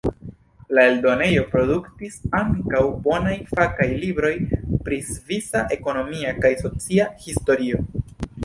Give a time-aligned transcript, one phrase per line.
[0.77, 4.33] La eldonejo produktis ankaŭ bonaj fakaj libroj
[4.89, 7.87] pri svisa ekonomia kaj socia historio.